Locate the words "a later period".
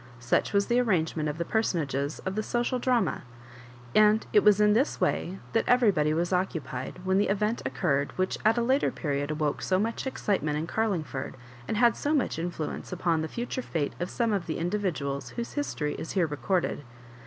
8.57-9.29